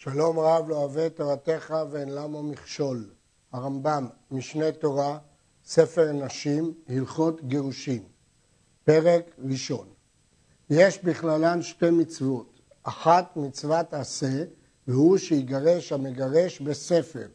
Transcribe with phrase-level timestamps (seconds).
[0.00, 3.10] שלום רב לא אוהב את תורתך ואין למה מכשול.
[3.52, 5.18] הרמב"ם, משנה תורה,
[5.64, 8.02] ספר נשים, הלכות גירושין.
[8.84, 9.88] פרק ראשון.
[10.70, 12.60] יש בכללן שתי מצוות.
[12.82, 14.44] אחת מצוות עשה,
[14.88, 17.26] והוא שיגרש המגרש בספר.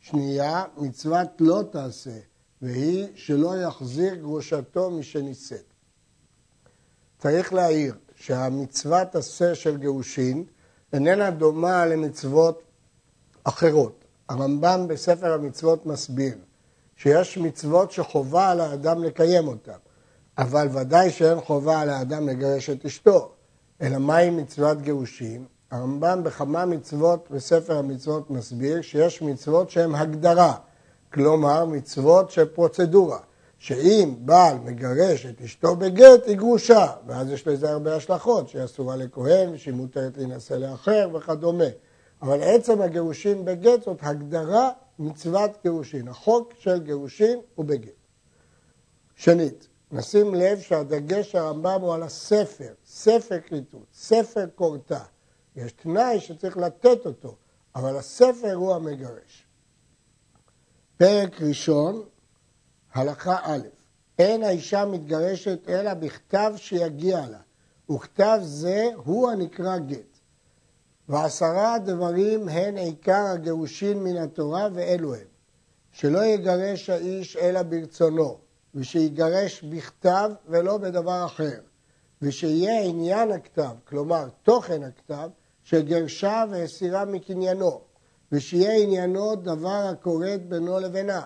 [0.00, 2.18] שנייה, מצוות לא תעשה,
[2.62, 5.74] והיא שלא יחזיר גרושתו משנישאת.
[7.18, 10.44] צריך להעיר שהמצוות עשה של גירושין
[10.92, 12.62] איננה דומה למצוות
[13.44, 14.04] אחרות.
[14.28, 16.34] הרמב"ם בספר המצוות מסביר
[16.96, 19.78] שיש מצוות שחובה על האדם לקיים אותן,
[20.38, 23.32] אבל ודאי שאין חובה על האדם לגרש את אשתו.
[23.82, 25.44] אלא מהי מצוות גירושין?
[25.70, 30.54] הרמב"ם בכמה מצוות בספר המצוות מסביר שיש מצוות שהן הגדרה,
[31.12, 33.18] כלומר מצוות של פרוצדורה.
[33.60, 38.96] שאם בעל מגרש את אשתו בגט, היא גרושה, ואז יש לזה הרבה השלכות, שהיא אסורה
[38.96, 41.64] לכהן, שהיא מותרת להינשא לאחר וכדומה.
[42.22, 46.08] אבל עצם הגירושין בגט זאת הגדרה מצוות גירושין.
[46.08, 47.92] החוק של גירושין הוא בגט.
[49.16, 55.02] שנית, נשים לב שהדגש הרמב"ם הוא על הספר, ספר כריתות, ספר כורתה.
[55.56, 57.36] יש תנאי שצריך לתת אותו,
[57.74, 59.46] אבל הספר הוא המגרש.
[60.96, 62.02] פרק ראשון,
[62.94, 63.58] הלכה א',
[64.18, 67.38] אין האישה מתגרשת אלא בכתב שיגיע לה,
[67.90, 70.18] וכתב זה הוא הנקרא גט.
[71.08, 75.26] ועשרה דברים הן עיקר הגירושין מן התורה ואלו הם,
[75.92, 78.38] שלא יגרש האיש אלא ברצונו,
[78.74, 81.60] ושיגרש בכתב ולא בדבר אחר,
[82.22, 85.28] ושיהיה עניין הכתב, כלומר תוכן הכתב,
[85.64, 87.80] שגרשה והסירה מקניינו,
[88.32, 91.22] ושיהיה עניינו דבר הכורת בינו לבינה,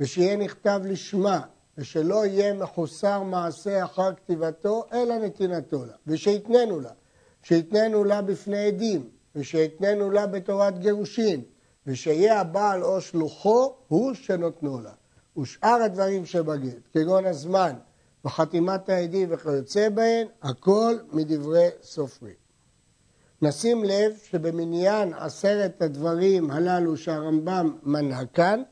[0.00, 1.40] ושיהיה נכתב לשמה,
[1.78, 6.90] ושלא יהיה מחוסר מעשה אחר כתיבתו, אלא נתינתו לה, ושיתננו לה,
[7.42, 11.42] שיתננו לה בפני עדים, ושיתננו לה בתורת גירושין,
[11.86, 14.92] ושיהיה הבעל או שלוחו, הוא שנותנו לה.
[15.38, 17.72] ושאר הדברים שבגט, כגון הזמן
[18.24, 22.34] וחתימת העדים וכיוצא בהן, הכל מדברי סופרים.
[23.42, 28.62] נשים לב שבמניין עשרת הדברים הללו שהרמב"ם מנה כאן,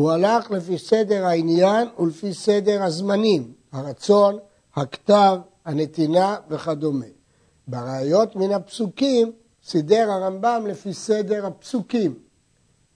[0.00, 4.38] הוא הלך לפי סדר העניין ולפי סדר הזמנים, הרצון,
[4.74, 7.06] הכתב, הנתינה וכדומה.
[7.68, 9.32] בראיות מן הפסוקים
[9.64, 12.18] סידר הרמב"ם לפי סדר הפסוקים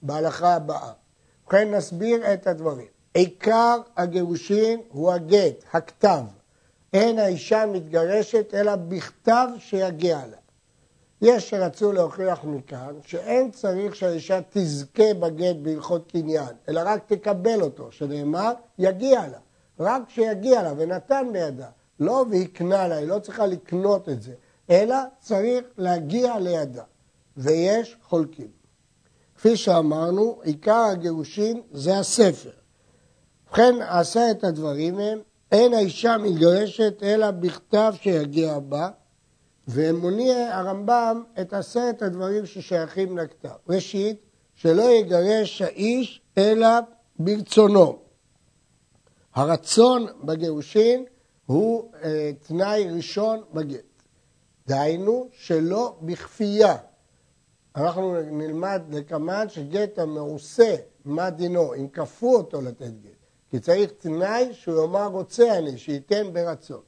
[0.01, 0.91] בהלכה הבאה.
[1.43, 2.87] ובכן נסביר את הדברים.
[3.13, 6.23] עיקר הגירושין הוא הגט, הכתב.
[6.93, 10.37] אין האישה מתגרשת אלא בכתב שיגיע לה.
[11.21, 17.91] יש שרצו להוכיח מכאן שאין צריך שהאישה תזכה בגט בהלכות קניין, אלא רק תקבל אותו,
[17.91, 19.39] שנאמר, יגיע לה.
[19.79, 21.67] רק שיגיע לה ונתן בידה.
[21.99, 24.33] לא והקנה לה, היא לא צריכה לקנות את זה,
[24.69, 26.83] אלא צריך להגיע לידה.
[27.37, 28.47] ויש חולקים.
[29.35, 32.49] כפי שאמרנו, עיקר הגירושין זה הספר.
[33.47, 35.19] ובכן, עשרת הדברים הם,
[35.51, 38.89] אין האישה מתגרשת אלא בכתב שיגיע בה,
[39.67, 43.49] ומוניע הרמב"ם את עשרת הדברים ששייכים לכתב.
[43.69, 44.21] ראשית,
[44.55, 46.67] שלא יגרש האיש אלא
[47.19, 47.99] ברצונו.
[49.35, 51.05] הרצון בגירושין
[51.45, 53.85] הוא אה, תנאי ראשון בגט.
[54.67, 56.75] דהיינו, שלא בכפייה.
[57.75, 63.11] אנחנו נלמד לקמן שגט המעושה, מה דינו, אם כפו אותו לתת גט.
[63.49, 66.81] כי צריך תנאי שהוא יאמר רוצה אני, שייתן ברצון.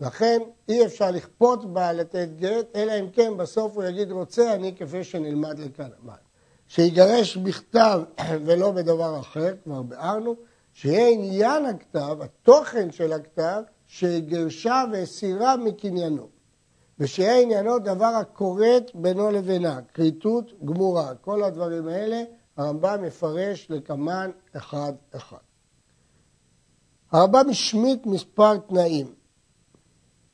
[0.00, 0.38] לכן
[0.68, 5.04] אי אפשר לכפות בה לתת גט, אלא אם כן בסוף הוא יגיד רוצה אני כפי
[5.04, 5.88] שנלמד לכאן.
[6.68, 8.02] שיגרש בכתב
[8.46, 10.36] ולא בדבר אחר, כבר ביארנו,
[10.72, 16.28] שיהיה עניין הכתב, התוכן של הכתב, שגרשה והסירה מקניינו.
[16.98, 21.14] ושיהיה עניינו דבר הכורת בינו לבינה, כריתות גמורה.
[21.14, 22.22] כל הדברים האלה
[22.56, 25.36] הרמב"ם מפרש לקמן אחד אחד.
[27.12, 29.19] הרמב"ם השמיט מספר תנאים.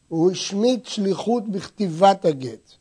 [0.08, 2.72] הוא השמיט שליחות בכתיבת הגט.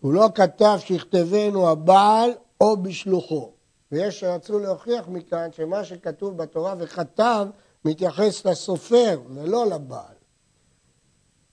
[0.00, 2.30] הוא לא כתב שיכתבנו הבעל
[2.60, 3.52] או בשלוחו.
[3.92, 7.46] ויש שרצו להוכיח מכאן שמה שכתוב בתורה וכתב
[7.84, 10.14] מתייחס לסופר ולא לבעל.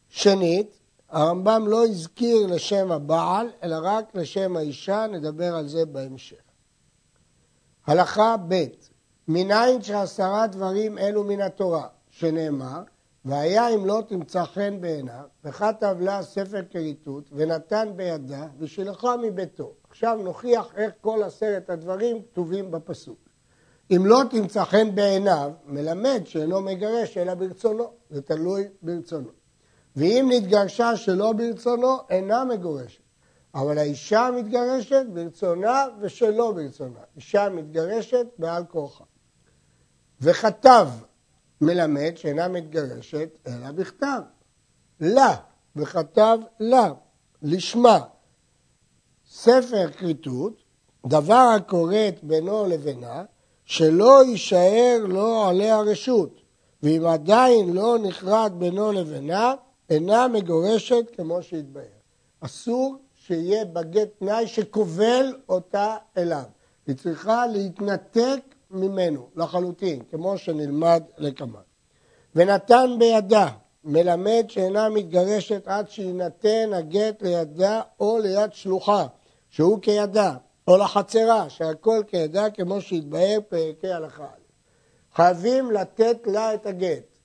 [0.09, 0.77] שנית,
[1.09, 6.41] הרמב"ם לא הזכיר לשם הבעל, אלא רק לשם האישה, נדבר על זה בהמשך.
[7.87, 8.65] הלכה ב'
[9.27, 12.83] מניין שעשרה דברים אלו מן התורה, שנאמר,
[13.27, 19.73] והיה אם לא תמצא חן בעיניו, וכתב לה ספר כריתות, ונתן בידה, ושילחה מביתו.
[19.89, 23.17] עכשיו נוכיח איך כל עשרת הדברים כתובים בפסוק.
[23.95, 29.29] אם לא תמצא חן בעיניו, מלמד שאינו מגרש אלא ברצונו, זה תלוי ברצונו.
[29.95, 33.01] ואם נתגרשה שלא ברצונו, אינה מגורשת.
[33.55, 36.99] אבל האישה מתגרשת ברצונה ושלא ברצונה.
[37.15, 39.03] אישה מתגרשת בעל כורחה.
[40.21, 40.87] וכתב
[41.61, 44.21] מלמד שאינה מתגרשת אלא בכתב.
[44.99, 45.35] לה,
[45.75, 46.93] וכתב לה,
[47.41, 47.99] לשמה.
[49.29, 50.53] ספר כריתות,
[51.05, 53.23] דבר הכורת בינו לבינה,
[53.65, 56.41] שלא יישאר לו עליה רשות,
[56.83, 59.53] ואם עדיין לא נכרת בינו לבינה,
[59.89, 61.83] אינה מגורשת כמו שהתבהר.
[62.39, 66.43] אסור שיהיה בגט תנאי שכובל אותה אליו.
[66.87, 68.39] היא צריכה להתנתק
[68.71, 71.59] ממנו לחלוטין, כמו שנלמד לקמן.
[72.35, 73.47] ונתן בידה,
[73.83, 79.07] מלמד שאינה מתגרשת עד שיינתן הגט לידה או ליד שלוחה,
[79.49, 80.33] שהוא כידה,
[80.67, 84.27] או לחצרה, שהכל כידה כמו שהתבהר פרקי הלכה.
[85.15, 87.17] חייבים לתת לה את הגט.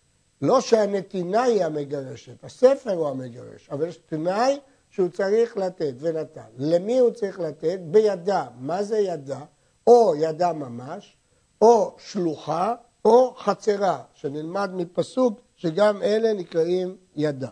[0.43, 4.59] לא שהנתינה היא המגרשת, הספר הוא המגרש, אבל יש תנאי
[4.91, 6.41] שהוא צריך לתת ונתן.
[6.59, 7.79] למי הוא צריך לתת?
[7.81, 8.47] בידה.
[8.59, 9.41] מה זה ידה?
[9.87, 11.17] או ידה ממש,
[11.63, 12.75] או שלוחה,
[13.05, 17.49] או חצרה, שנלמד מפסוק שגם אלה נקראים ידה.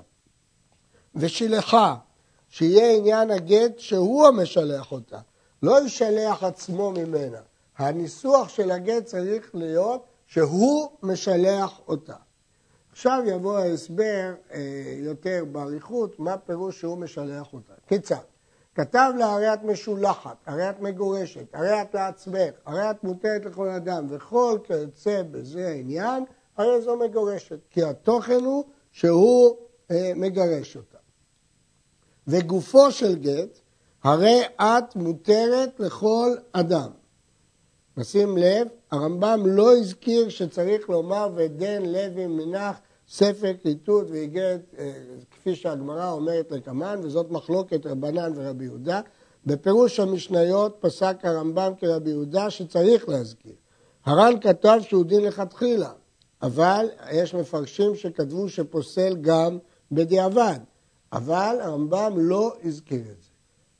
[1.14, 1.96] ושילחה,
[2.48, 5.18] שיהיה עניין הגט שהוא המשלח אותה,
[5.62, 7.38] לא ישלח עצמו ממנה.
[7.78, 12.16] הניסוח של הגט צריך להיות שהוא משלח אותה.
[12.92, 14.60] עכשיו יבוא ההסבר אה,
[14.96, 17.72] יותר באריכות, מה פירוש שהוא משלח אותה.
[17.88, 18.29] כיצד?
[18.74, 23.68] כתב לה הרי את משולחת, הרי את מגורשת, הרי את לעצמך, הרי את מותרת לכל
[23.68, 26.24] אדם, וכל כיוצא בזה העניין,
[26.56, 27.58] הרי זו מגורשת.
[27.70, 29.56] כי התוכן הוא שהוא
[29.90, 30.98] אה, מגרש אותה.
[32.26, 33.58] וגופו של גט,
[34.04, 36.90] הרי את מותרת לכל אדם.
[37.96, 44.92] נשים לב, הרמב"ם לא הזכיר שצריך לומר ודן לוי מנח ספר כריתות ואיגרת, אה,
[45.40, 49.00] כפי שהגמרא אומרת לקמן, וזאת מחלוקת רבנן ורבי יהודה.
[49.46, 53.52] בפירוש המשניות פסק הרמב"ם כרבי יהודה שצריך להזכיר.
[54.04, 55.92] הר"ן כתב שהוא דין לכתחילה,
[56.42, 59.58] אבל יש מפרשים שכתבו שפוסל גם
[59.92, 60.58] בדיעבד,
[61.12, 63.28] אבל הרמב"ם לא הזכיר את זה.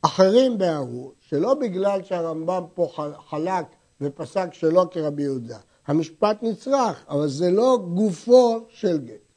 [0.02, 2.88] אחרים ביארו שלא בגלל שהרמב"ם פה
[3.28, 3.66] חלק
[4.00, 9.29] ופסק שלא כרבי יהודה, המשפט נצרך, אבל זה לא גופו של גט.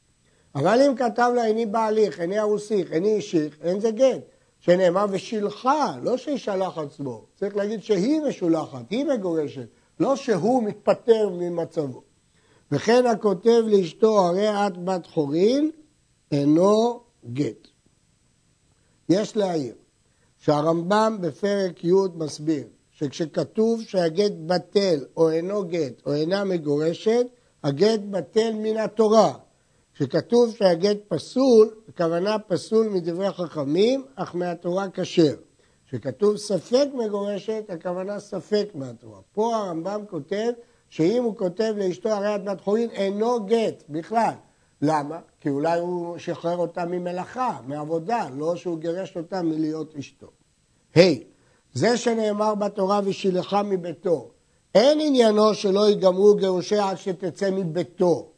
[0.55, 4.21] אבל אם כתב לה איני בעליך, איני ארוסיך, איני אישיך, אין זה גט.
[4.59, 7.25] שנאמר ושילחה, לא שישלח עצמו.
[7.35, 9.67] צריך להגיד שהיא משולחת, היא מגורשת,
[9.99, 12.01] לא שהוא מתפטר ממצבו.
[12.71, 15.71] וכן הכותב לאשתו הרי את בת חורין,
[16.31, 16.99] אינו
[17.33, 17.67] גט.
[19.09, 19.75] יש להעיר
[20.37, 27.25] שהרמב"ם בפרק י' מסביר שכשכתוב שהגט בטל או אינו גט או אינה מגורשת,
[27.63, 29.33] הגט בטל מן התורה.
[29.95, 35.35] כשכתוב שהגט פסול, הכוונה פסול מדברי חכמים, אך מהתורה כשר.
[35.87, 39.19] כשכתוב ספק מגורשת, הכוונה ספק מהתורה.
[39.33, 40.51] פה הרמב"ם כותב
[40.89, 44.33] שאם הוא כותב לאשתו הרי את בת חורין אינו גט בכלל.
[44.81, 45.19] למה?
[45.41, 50.27] כי אולי הוא שחרר אותה ממלאכה, מעבודה, לא שהוא גירש אותה מלהיות אשתו.
[50.95, 51.23] ה' hey,
[51.73, 54.31] זה שנאמר בתורה ושילחה מביתו,
[54.75, 58.32] אין עניינו שלא ייגמרו גירושיה עד שתצא מביתו,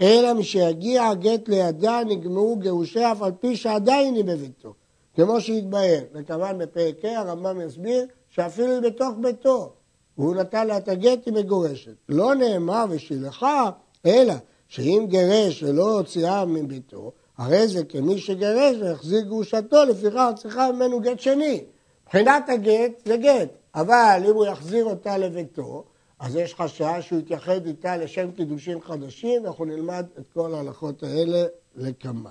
[0.00, 4.74] אלא משיגיע הגט לידה נגמרו גירושיה אף על פי שעדיין היא בביתו,
[5.14, 6.00] כמו שהתבהר.
[6.14, 9.72] וכמובן בפרק ה' הרמב"ם יסביר שאפילו היא בתוך ביתו,
[10.18, 11.94] והוא נתן לה את הגט היא מגורשת.
[12.08, 13.70] לא נאמר ושילחה,
[14.06, 14.34] אלא
[14.68, 21.20] שאם גירש ולא הוציאה מביתו, הרי זה כמי שגירש והחזיר גרושתו, לפיכך צריכה ממנו גט
[21.20, 21.64] שני.
[22.04, 25.84] מבחינת הגט זה גט, אבל אם הוא יחזיר אותה לביתו,
[26.20, 31.44] אז יש חשש שהוא יתייחד איתה לשם קידושים חדשים, אנחנו נלמד את כל ההלכות האלה
[31.74, 32.30] לקמן.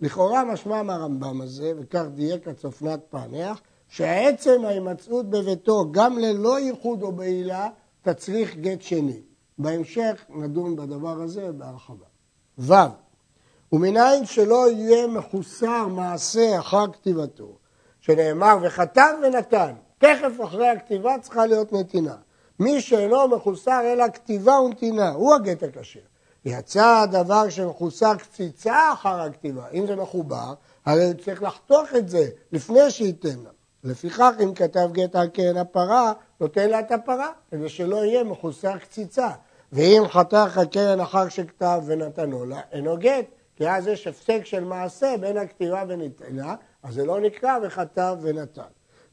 [0.00, 7.12] לכאורה משמע מהרמב"ם הזה, וכך דייק הצופנת פענח, שעצם ההימצאות בביתו, גם ללא ייחוד או
[7.12, 7.68] בעילה,
[8.02, 9.20] תצריך גט שני.
[9.58, 12.06] בהמשך נדון בדבר הזה בהרחבה.
[12.58, 12.72] ו.
[13.72, 17.58] ומנין שלא יהיה מחוסר מעשה אחר כתיבתו,
[18.00, 22.16] שנאמר וכתב ונתן, תכף אחרי הכתיבה צריכה להיות נתינה.
[22.60, 26.00] מי שאינו מחוסר אלא כתיבה ונתינה, הוא הגט הכשר.
[26.44, 30.54] יצא הדבר שמחוסר קציצה אחר הכתיבה, אם זה מחובר,
[30.86, 33.50] הרי הוא צריך לחתוך את זה לפני שייתן לה.
[33.84, 38.78] לפיכך אם כתב גט על קרן הפרה, נותן לה את הפרה, כדי שלא יהיה מחוסר
[38.78, 39.28] קציצה.
[39.72, 43.24] ואם חתך הקרן אחר שכתב ונתנו לה, אינו גט,
[43.56, 48.62] כי אז יש הפסק של מעשה בין הכתיבה ונתנה, אז זה לא נקרא וכתב ונתן.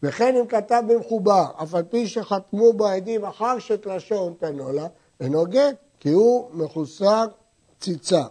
[0.04, 4.88] וכן אם כתב במחובר, אף על פי שחתמו בו העדים אחר שתלשו נתנו לה,
[5.20, 7.26] אינו גט, כי הוא מחוסר
[7.80, 8.24] ציצה.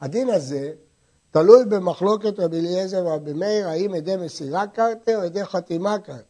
[0.00, 0.72] הדין הזה
[1.30, 6.22] תלוי במחלוקת רבי אליעזר ורבי מאיר, האם עדי מסירה קרתה או עדי חתימה קרתה.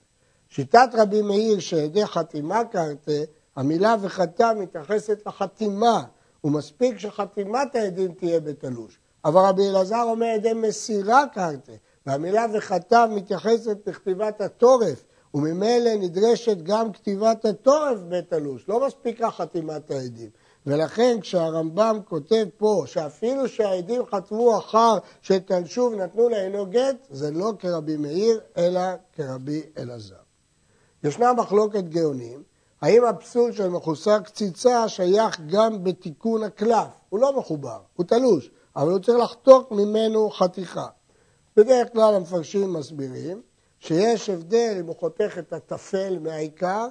[0.48, 3.12] שיטת רבי מאיר שעדי חתימה קרתה,
[3.56, 6.02] המילה וחתם מתייחסת לחתימה,
[6.44, 8.98] ומספיק שחתימת העדים תהיה בתלוש.
[9.24, 11.72] אבל רבי אלעזר אומר עדי מסירה קרתה,
[12.06, 15.04] והמילה וחתם מתייחסת לכתיבת התורף,
[15.34, 20.30] וממילא נדרשת גם כתיבת התורף בתלוש, לא מספיקה חתימת העדים.
[20.66, 27.96] ולכן כשהרמב"ם כותב פה שאפילו שהעדים חתמו אחר שתלשו ונתנו לעינו גט, זה לא כרבי
[27.96, 28.80] מאיר, אלא
[29.12, 30.14] כרבי אלעזר.
[31.04, 32.42] ישנה מחלוקת גאונים,
[32.82, 36.88] האם הפסול של מחוסר קציצה שייך גם בתיקון הקלף?
[37.08, 40.86] הוא לא מחובר, הוא תלוש, אבל הוא צריך לחתוך ממנו חתיכה.
[41.56, 43.42] בדרך כלל המפרשים מסבירים
[43.78, 46.88] שיש הבדל אם הוא חותך את הטפל מהעיקר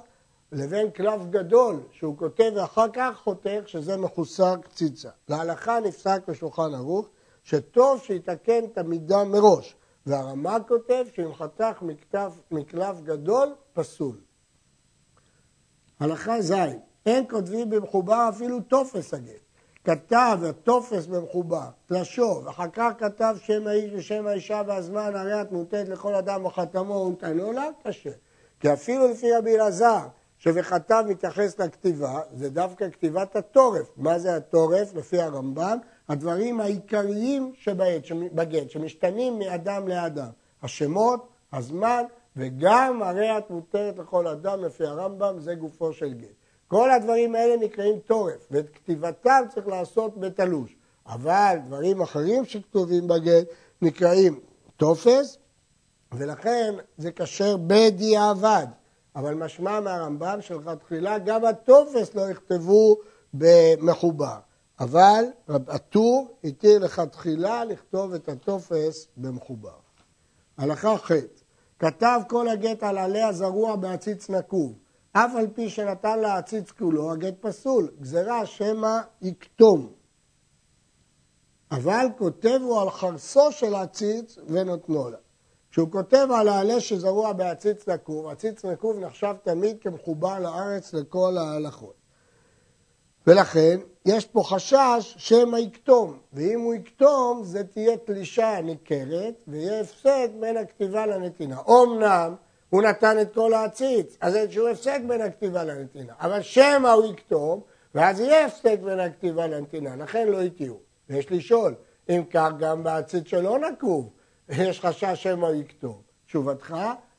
[0.52, 5.08] לבין קלף גדול שהוא כותב ואחר כך חותך שזה מחוסר קציצה.
[5.28, 7.08] להלכה נפסק בשולחן ערוך
[7.44, 9.76] שטוב שיתקן את המידה מראש
[10.06, 11.82] והרמ"א כותב שאם חתך
[12.50, 14.16] מקלף גדול פסול.
[16.00, 16.52] הלכה ז'
[17.06, 19.41] אין כותבים במחובר אפילו טופס הגט.
[19.84, 25.88] כתב הטופס במחובר, תלשו, ואחר כך כתב שם האיש ושם האישה והזמן, הרי את מוטט
[25.88, 28.10] לכל אדם וחתמו ונתנו לה, קשה.
[28.60, 30.06] כי אפילו לפי רבי אלעזר,
[30.38, 33.90] שבכתב מתייחס לכתיבה, זה דווקא כתיבת התורף.
[33.96, 34.94] מה זה התורף?
[34.94, 40.28] לפי הרמב"ם, הדברים העיקריים שבגט, שמשתנים מאדם לאדם.
[40.62, 42.04] השמות, הזמן,
[42.36, 46.41] וגם הרי את מותרת לכל אדם לפי הרמב"ם, זה גופו של גט.
[46.72, 50.76] כל הדברים האלה נקראים תורף, ואת כתיבתם צריך לעשות בתלוש.
[51.06, 53.46] אבל דברים אחרים שכתובים בגט
[53.82, 54.40] נקראים
[54.76, 55.38] טופס,
[56.12, 58.66] ולכן זה כשר בדיעבד.
[59.16, 62.96] אבל משמע מהרמב"ם שלכתחילה גם הטופס לא יכתבו
[63.34, 64.38] במחובר.
[64.80, 69.78] אבל הטור התיר לכתחילה לכתוב את הטופס במחובר.
[70.58, 71.10] הלכה ח'
[71.78, 74.72] כתב כל הגט על עליה זרוע בעציץ נקוב,
[75.12, 79.92] אף על פי שנתן לה עציץ כולו, הגט פסול, גזרה שמא יקטום.
[81.70, 85.16] אבל כותב הוא על חרסו של עציץ ונותנו לה.
[85.70, 91.94] כשהוא כותב על העלה שזרוע בעציץ נקוב, עציץ נקוב נחשב תמיד כמחובר לארץ לכל ההלכות.
[93.26, 100.30] ולכן יש פה חשש שמא יקטום, ואם הוא יקטום זה תהיה תלישה ניכרת ויהיה הפסק
[100.40, 101.56] בין הכתיבה לנתינה.
[101.68, 102.34] אמנם
[102.72, 107.12] הוא נתן את כל העציץ, אז אין שהוא הפסק בין הכתיבה לנתינה, אבל שמא הוא
[107.12, 107.60] יקטום
[107.94, 110.78] ואז יהיה הפסק בין הכתיבה לנתינה, לכן לא יתיעו.
[111.08, 111.74] ויש לשאול,
[112.08, 114.10] אם כך גם בעציץ שלא נקוב,
[114.48, 116.00] יש חשש שמא הוא יקטום.
[116.26, 116.76] תשובתך,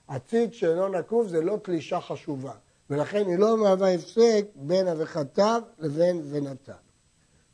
[0.07, 2.53] עציץ שאינו נקוב זה לא תלישה חשובה.
[2.89, 6.73] ולכן היא לא מהווה הפסק בין אביכתיו לבין ונתן.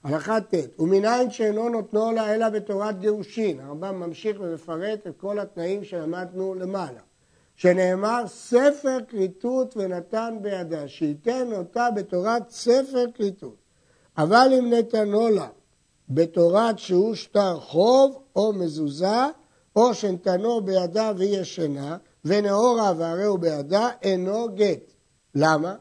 [0.04, 5.84] הלכה ט' ומנין שאינו נותנו לה אלא בתורת גירושין, הרמב"ם ממשיך ומפרט את כל התנאים
[5.84, 7.00] שלמדנו למעלה,
[7.60, 13.56] שנאמר ספר כריתות ונתן בידה, שייתן אותה בתורת ספר כריתות.
[14.18, 15.48] אבל אם נתנו לה
[16.10, 19.26] בתורת שהוא שטר חוב או מזוזה,
[19.76, 24.92] או שנתנו בידה והיא ישנה, ונאורה והרי הוא בידה, אינו גט.
[25.36, 25.76] למה?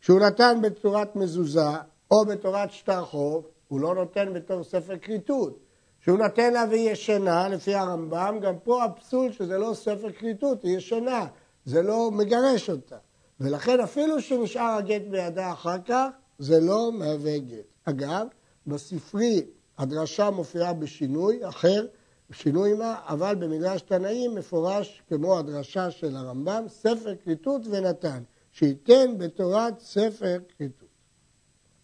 [0.00, 1.70] כשהוא נתן בצורת מזוזה
[2.10, 5.63] או בתורת שטר חוב, הוא לא נותן בתור ספר כריתות.
[6.04, 10.76] כשהוא נותן לה והיא ישנה, לפי הרמב"ם, גם פה הפסול שזה לא ספר כריתות, היא
[10.76, 11.26] ישנה,
[11.64, 12.96] זה לא מגרש אותה.
[13.40, 16.08] ולכן אפילו שנשאר הגט בידה אחר כך,
[16.38, 17.64] זה לא מהווה גט.
[17.84, 18.26] אגב,
[18.66, 19.46] בספרי
[19.78, 21.86] הדרשה מופיעה בשינוי אחר,
[22.32, 28.22] שינוי מה, אבל במדרש תנאים מפורש כמו הדרשה של הרמב"ם, ספר כריתות ונתן.
[28.52, 30.88] שייתן בתורת ספר כריתות.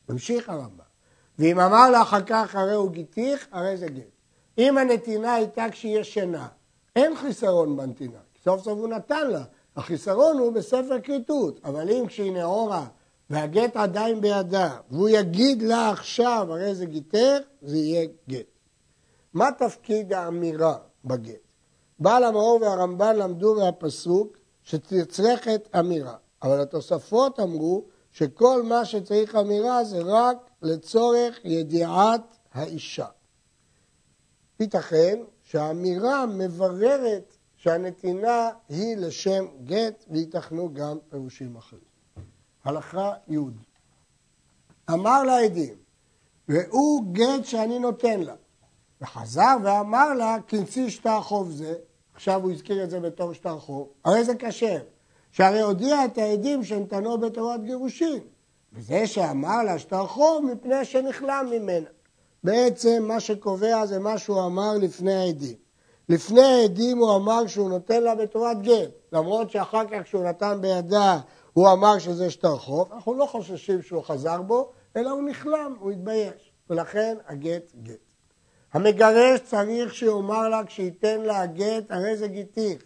[0.09, 0.90] ממשיך הרמב"ם.
[1.41, 4.03] ואם אמר לה אחר כך הרי הוא גיתיך, הרי זה גט.
[4.59, 6.49] אם הנתינה הייתה כשהיא ישנה,
[6.97, 9.43] אין חיסרון בנתינה, סוף סוף הוא נתן לה.
[9.77, 12.87] החיסרון הוא בספר כריתות, אבל אם כשהיא נאורה
[13.31, 18.47] והגט עדיין בידה, והוא יגיד לה עכשיו, הרי זה גיתך, זה יהיה גט.
[19.35, 21.41] מה תפקיד האמירה בגט?
[21.99, 26.15] בעל המאור והרמב"ן למדו מהפסוק שתצרכת אמירה.
[26.43, 33.07] אבל התוספות אמרו שכל מה שצריך אמירה זה רק לצורך ידיעת האישה.
[34.61, 41.83] ייתכן שהאמירה מבררת שהנתינה היא לשם גט וייתכנו גם פירושים אחרים.
[42.65, 43.39] הלכה י'
[44.91, 45.75] אמר לעדים,
[46.49, 48.35] ראו גט שאני נותן לה.
[49.01, 51.75] וחזר ואמר לה, כנסי שטר חוב זה,
[52.15, 54.83] עכשיו הוא הזכיר את זה בתור שטר חוב, הרי זה כשר.
[55.33, 58.19] שהרי הודיע את העדים שנתנו בתורת גירושין.
[58.73, 61.89] וזה שאמר לה שטר חוב מפני שנכלם ממנה.
[62.45, 65.57] בעצם מה שקובע זה מה שהוא אמר לפני העדים.
[66.09, 71.21] לפני העדים הוא אמר שהוא נותן לה בתורת גט, למרות שאחר כך כשהוא נתן בידה
[71.53, 75.91] הוא אמר שזה שטר חוב, אנחנו לא חוששים שהוא חזר בו, אלא הוא נכלם, הוא
[75.91, 78.13] התבייש, ולכן הגט גט.
[78.73, 82.83] המגרש צריך שיאמר לה כשייתן לה הגט, הרי זה גיתיך,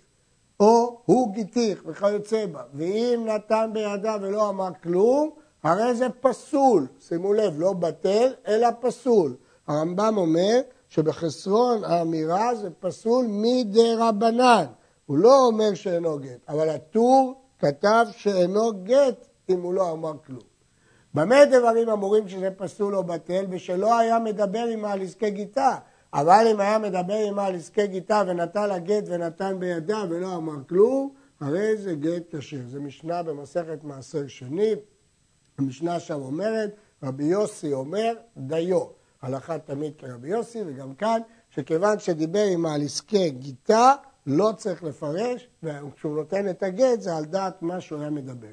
[0.60, 5.30] או הוא גיתיך וכיוצא בה, ואם נתן בידה ולא אמר כלום,
[5.62, 9.36] הרי זה פסול, שימו לב, לא בטל, אלא פסול.
[9.66, 14.64] הרמב"ם אומר שבחסרון האמירה זה פסול מדי רבנן.
[15.06, 20.54] הוא לא אומר שאינו גט, אבל הטור כתב שאינו גט אם הוא לא אמר כלום.
[21.14, 23.46] במה דברים אמורים שזה פסול או בטל?
[23.50, 25.76] ושלא היה מדבר עמה על גיתה.
[26.14, 30.64] אבל אם היה מדבר עמה על עסקי גיתה ונתן לה גט ונתן בידה ולא אמר
[30.68, 32.60] כלום, הרי זה גט כשר.
[32.68, 34.74] זה משנה במסכת מעשר שני.
[35.58, 38.84] המשנה שם אומרת, רבי יוסי אומר דיו.
[39.22, 43.92] הלכה תמיד כרבי יוסי, וגם כאן, שכיוון שדיבר עמה על עסקי גיתה,
[44.26, 48.48] לא צריך לפרש, וכשהוא נותן את הגט זה על דעת מה שהוא היה מדבר.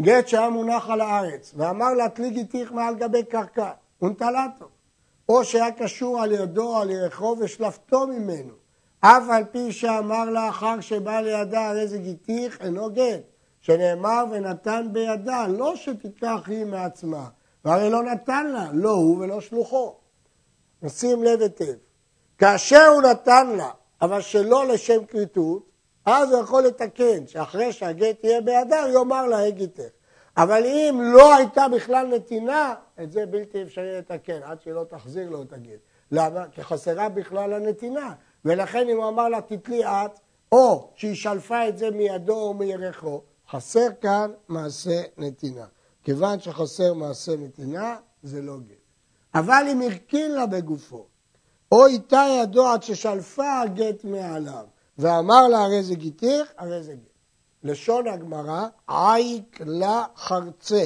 [0.00, 3.70] גט שהיה מונח על הארץ, ואמר לה תלי גיתיך מעל גבי קרקע,
[4.02, 4.77] ונטלתו.
[5.28, 8.54] או שהיה קשור על ידו על ירחו ושלפתו ממנו.
[9.00, 13.20] אף על פי שאמר לה אחר שבא לידה הרי זה גיתיך, אינו גט.
[13.60, 17.28] שנאמר ונתן בידה, לא שתיקח היא מעצמה.
[17.64, 19.94] והרי לא נתן לה, לא הוא ולא שלוחו.
[20.82, 21.74] נשים לב היטב.
[22.38, 23.70] כאשר הוא נתן לה,
[24.02, 25.70] אבל שלא לשם כריתות,
[26.04, 29.82] אז הוא יכול לתקן, שאחרי שהגט יהיה בידה, יאמר לה הגיתך.
[30.36, 35.42] אבל אם לא הייתה בכלל נתינה, את זה בלתי אפשרי לתקן, עד שלא תחזיר לו
[35.42, 35.80] את הגט.
[36.10, 36.48] למה?
[36.48, 38.14] כי חסרה בכלל הנתינה.
[38.44, 40.20] ולכן אם הוא אמר לה תתלי את,
[40.52, 45.66] או שהיא שלפה את זה מידו או מירכו, חסר כאן מעשה נתינה.
[46.04, 48.74] כיוון שחסר מעשה נתינה, זה לא גט.
[49.34, 51.06] אבל אם הרכין לה בגופו,
[51.72, 54.64] או איתה ידו עד ששלפה הגט מעליו,
[54.98, 57.18] ואמר לה הרי זה גיתך, הרי זה גט.
[57.62, 60.84] לשון הגמרא, עייק לה חרצה.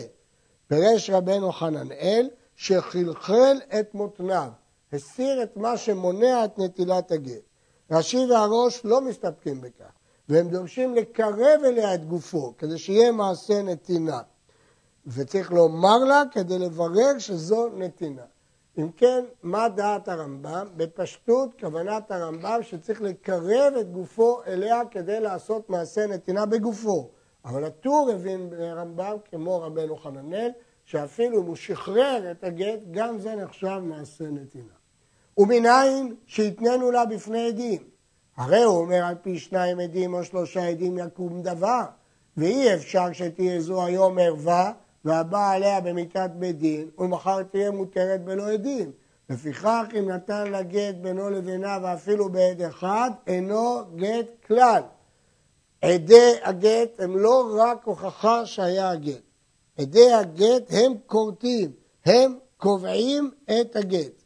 [0.72, 4.48] פירש רבנו חננאל, שחלחל את מותניו,
[4.92, 7.42] הסיר את מה שמונע את נטילת הגט.
[7.90, 9.92] רש"י והראש לא מסתפקים בכך,
[10.28, 14.20] והם דורשים לקרב אליה את גופו, כדי שיהיה מעשה נתינה.
[15.06, 18.24] וצריך לומר לה כדי לברר שזו נתינה.
[18.78, 20.66] אם כן, מה דעת הרמב"ם?
[20.76, 27.10] בפשטות כוונת הרמב"ם שצריך לקרב את גופו אליה כדי לעשות מעשה נתינה בגופו.
[27.44, 30.50] אבל הטור הבין ברמב"ם, כמו רבנו חננאל,
[30.84, 34.74] שאפילו אם הוא שחרר את הגט, גם זה נחשב מעשה נתינה.
[35.38, 37.82] ומנין שהתננו לה בפני עדים.
[38.36, 41.82] הרי הוא אומר על פי שניים עדים או שלושה עדים יקום דבר,
[42.36, 44.72] ואי אפשר שתהיה זו היום ערווה
[45.04, 48.92] והבא עליה במיתת בית דין, ומחר תהיה מותרת בלא עדים.
[49.30, 54.82] לפיכך, אם נתן לה גט בינו לבינה ואפילו בעד אחד, אינו גט כלל.
[55.82, 59.22] עדי הגט הם לא רק הוכחה שהיה הגט.
[59.78, 61.72] עדי הגט הם כורתים,
[62.06, 64.22] הם קובעים את הגט.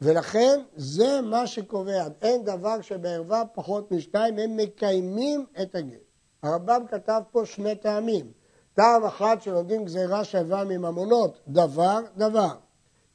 [0.00, 2.06] ולכן זה מה שקובע.
[2.22, 6.00] אין דבר שבערווה פחות משתיים, הם מקיימים את הגט.
[6.42, 8.32] הרמב"ם כתב פה שני טעמים.
[8.74, 12.54] טעם אחד שלומדים גזירה שווה מממונות, דבר, דבר.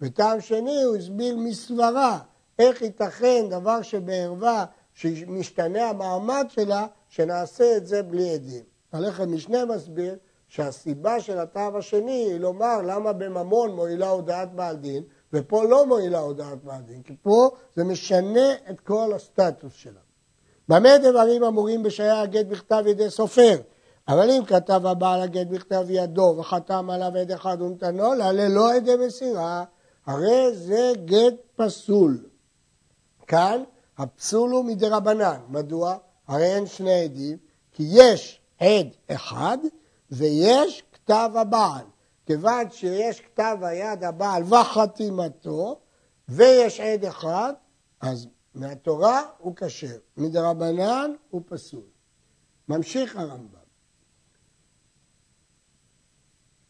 [0.02, 2.20] וטעם שני הוא הסביר מסברה,
[2.60, 8.63] איך ייתכן דבר שבערווה, שמשתנה המעמד שלה, שנעשה את זה בלי עדים.
[8.91, 10.15] הלחם משנה מסביר
[10.47, 16.19] שהסיבה של הטעם השני היא לומר למה בממון מועילה הודעת בעל דין, ופה לא מועילה
[16.19, 20.00] הודעת בעל דין, כי פה זה משנה את כל הסטטוס שלה.
[20.69, 23.58] במה דברים אמורים בשהיה הגט בכתב ידי סופר?
[24.08, 28.95] אבל אם כתב הבעל הגט בכתב ידו וחתם עליו עד אחד ונתנו לה ללא עדי
[29.06, 29.63] מסירה,
[30.06, 32.26] הרי זה גט פסול.
[33.28, 33.63] כאן
[33.97, 35.39] הפסול הוא מדרבנן.
[35.50, 35.97] מדוע?
[36.28, 37.38] הרי אין שני עדים,
[37.72, 39.58] כי יש עד אחד
[40.12, 41.86] ויש כתב הבעל.
[42.26, 45.80] כיוון שיש כתב היד הבעל וחתימתו
[46.30, 47.54] ויש עד אחד,
[48.02, 51.84] אז מהתורה הוא כשר, מדרבנן הוא פסול.
[52.70, 53.62] ממשיך הרמב"ם.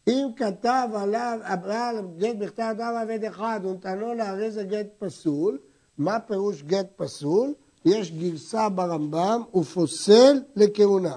[0.08, 5.58] אם כתב עליו הבעל גט בכתב אדם עבד אחד ונתנו להרי זה גט פסול,
[5.98, 7.54] מה פירוש גט פסול?
[7.84, 11.16] יש גרסה ברמב"ם ופוסל לכהונה.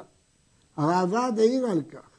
[0.77, 2.09] הרעב"ד העיר על כך.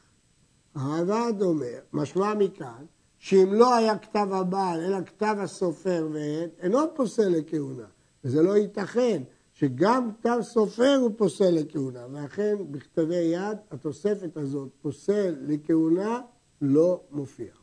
[0.75, 2.85] הרעב"ד אומר, משמע מכאן,
[3.19, 7.85] שאם לא היה כתב הבעל אלא כתב הסופר ועד, אינו פוסל לכהונה.
[8.23, 12.05] וזה לא ייתכן שגם כתב סופר הוא פוסל לכהונה.
[12.11, 16.21] ואכן בכתבי יד התוספת הזאת פוסל לכהונה
[16.61, 17.53] לא מופיע.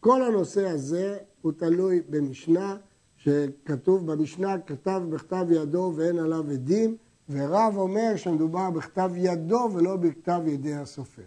[0.00, 2.76] כל הנושא הזה הוא תלוי במשנה,
[3.24, 6.96] שכתוב במשנה, כתב בכתב ידו ואין עליו עדים,
[7.30, 11.22] ורב אומר שמדובר בכתב ידו ולא בכתב ידי הסופר.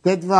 [0.00, 0.34] ט"ו,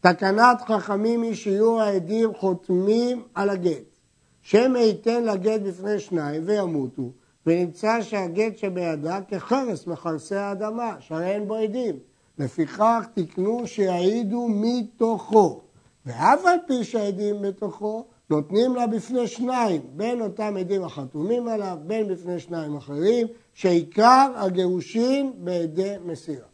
[0.00, 3.98] תקנת חכמים היא שיהיו העדים חותמים על הגט.
[4.42, 7.10] שמא ייתן לגט בפני שניים וימותו,
[7.46, 11.96] ונמצא שהגט שבידה כחרס מחרסי האדמה, שהרי אין בו עדים.
[12.38, 15.60] לפיכך תקנו שיעידו מתוכו.
[16.06, 22.08] ואף על פי שהעדים בתוכו, נותנים לה בפני שניים, בין אותם עדים החתומים עליו, בין
[22.08, 26.46] בפני שניים אחרים, שעיקר הגירושין בידי מסירה.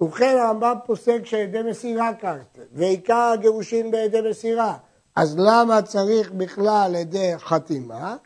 [0.00, 4.76] ובכן הרמב"ם פוסק שעדי מסירה קרתם, ועיקר הגירושין בידי מסירה.
[5.16, 8.16] אז למה צריך בכלל עדי חתימה?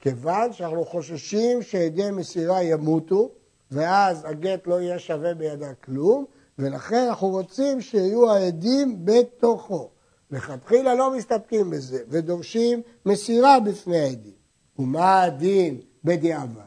[0.00, 3.30] כיוון שאנחנו חוששים שעדי מסירה ימותו,
[3.70, 6.24] ואז הגט לא יהיה שווה בידה כלום,
[6.58, 9.88] ולכן אנחנו רוצים שיהיו העדים בתוכו.
[10.32, 14.32] לכתחילה לא מסתפקים בזה, ודורשים מסירה בפני העדים.
[14.78, 16.62] ומה הדין בדיעבד?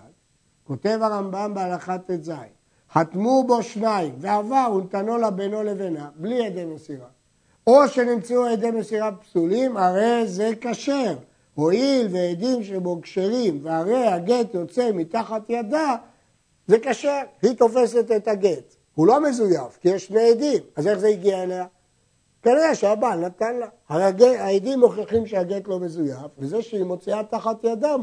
[0.63, 2.31] כותב הרמב"ם בהלכה ט"ז,
[2.91, 7.07] חתמו בו שניים ועבר ונתנו לה בינו לבינה, בלי עדי מסירה.
[7.67, 11.15] או שנמצאו עדי מסירה פסולים, הרי זה כשר.
[11.53, 15.95] הואיל ועדים שבו כשרים, והרי הגט יוצא מתחת ידה,
[16.67, 17.21] זה כשר.
[17.41, 18.75] היא תופסת את הגט.
[18.95, 21.65] הוא לא מזויף, כי יש שני עדים, אז איך זה הגיע אליה?
[22.45, 23.67] כנראה שהבעל נתן לה.
[23.89, 27.95] הרי העדים מוכיחים שהגט לא מזויף, וזה שהיא מוציאה תחת ידה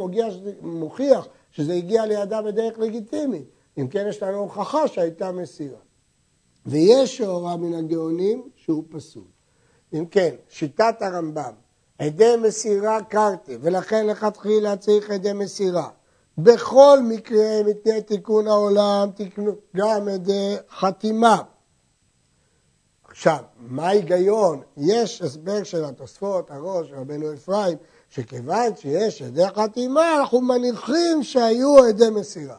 [0.63, 3.45] מוכיח, שזה הגיע לידה בדרך לגיטימית.
[3.79, 5.79] אם כן, יש לנו הוכחה שהייתה מסירה.
[6.67, 9.25] ויש שהורה מן הגאונים שהוא פסול.
[9.95, 11.53] אם כן, שיטת הרמב"ם,
[11.99, 15.89] עדי מסירה קרתי, ולכן לכתחילה צריך עדי מסירה.
[16.39, 21.43] בכל מקרה, מפני תיקון העולם, תקנו גם עדי חתימה.
[23.13, 24.63] עכשיו, מה ההיגיון?
[24.77, 27.79] יש הסבר של התוספות, הראש, רבנו אפרים,
[28.11, 32.57] שכיוון שיש עדי חתימה, אנחנו מניחים שהיו עדי מסירה.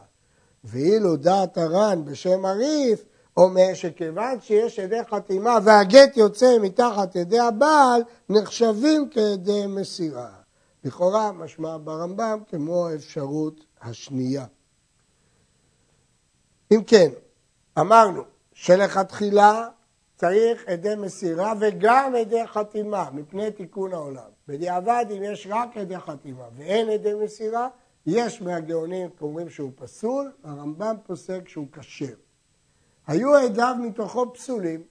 [0.64, 3.04] ואילו דעת הר"ן בשם הריף,
[3.36, 10.30] אומר שכיוון שיש עדי חתימה והגט יוצא מתחת ידי הבעל, נחשבים כעדי מסירה.
[10.84, 14.44] לכאורה משמע ברמב"ם כמו האפשרות השנייה.
[16.72, 17.10] אם כן,
[17.78, 19.68] אמרנו שלכתחילה
[20.16, 24.30] צריך עדי מסירה וגם עדי חתימה מפני תיקון העולם.
[24.48, 27.68] בדיעבד אם יש רק עדי חתימה ואין עדי מסירה,
[28.06, 32.14] יש מהגאונים אומרים שהוא פסול, הרמב"ם פוסק שהוא כשר.
[33.06, 34.82] היו עדיו מתוכו פסולים,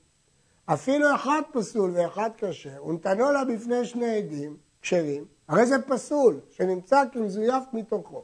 [0.66, 7.04] אפילו אחד פסול ואחד כשר, ונתנו לה בפני שני עדים כשרים, הרי זה פסול, שנמצא
[7.12, 8.24] כמזויף מתוכו.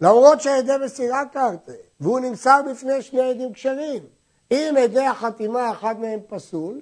[0.00, 4.02] למרות שעדי מסירה קרתה, והוא נמסר בפני שני עדים כשרים.
[4.52, 6.80] אם עדי החתימה אחד מהם פסול,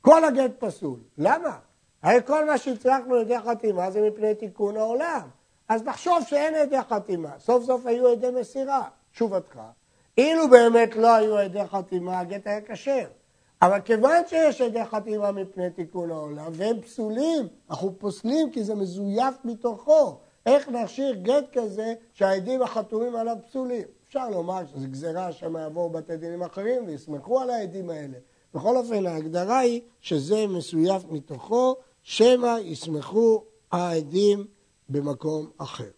[0.00, 0.98] כל הגט פסול.
[1.18, 1.58] למה?
[2.02, 5.28] הרי כל מה שהצלחנו עדי חתימה זה מפני תיקון העולם.
[5.68, 7.38] אז נחשוב שאין עדי חתימה.
[7.38, 8.82] סוף סוף היו עדי מסירה.
[9.12, 9.60] תשובתך,
[10.18, 13.06] אילו באמת לא היו עדי חתימה, הגט היה כשר.
[13.62, 19.34] אבל כיוון שיש עדי חתימה מפני תיקון העולם, והם פסולים, אנחנו פוסלים כי זה מזויף
[19.44, 20.18] מתוכו.
[20.46, 23.84] איך נכשיר גט כזה שהעדים החתומים עליו פסולים?
[24.16, 28.18] אפשר לומר שזו גזירה שמה יבואו בתי דינים אחרים ויסמכו על העדים האלה.
[28.54, 34.46] בכל אופן, ההגדרה היא שזה מסויף מתוכו, שמא יסמכו העדים
[34.88, 35.90] במקום אחר.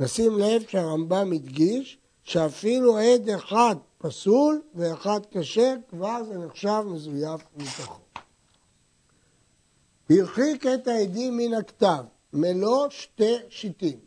[0.00, 8.00] נשים לב שהרמב"ם הדגיש שאפילו עד אחד פסול ואחד כשר, כבר זה נחשב מזויף מתוכו.
[10.10, 13.98] הרחיק את העדים מן הכתב, מלוא שתי שיטים.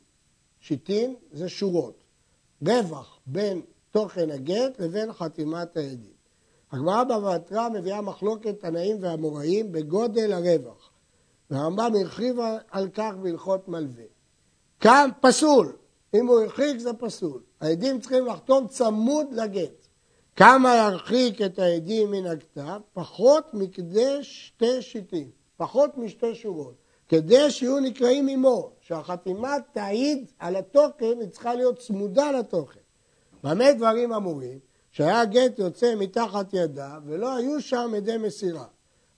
[0.59, 2.03] שיטים זה שורות.
[2.67, 3.61] רווח בין
[3.91, 6.15] תוכן הגט לבין חתימת העדים.
[6.71, 10.91] הגמרא במטרה מביאה מחלוקת תנאים ואמוראים בגודל הרווח.
[11.49, 12.35] והרמב"ם הרחיב
[12.71, 14.03] על כך בהלכות מלווה.
[14.79, 15.75] כאן פסול,
[16.13, 17.41] אם הוא הרחיק זה פסול.
[17.61, 19.87] העדים צריכים לחתום צמוד לגט.
[20.35, 22.79] כמה ירחיק את העדים מן הכתב?
[22.93, 26.75] פחות מכדי שתי שיטים, פחות משתי שורות.
[27.07, 32.79] כדי שיהיו נקראים עמו, שהחתימה תעיד על התוכן, היא צריכה להיות צמודה לתוכן.
[33.45, 34.59] במה דברים אמורים?
[34.91, 38.65] שהיה גט יוצא מתחת ידה ולא היו שם עדי מסירה.